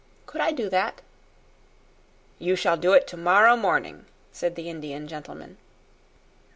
[0.25, 1.01] Could I do that?"
[2.39, 5.57] "You shall do it tomorrow morning," said the Indian gentleman.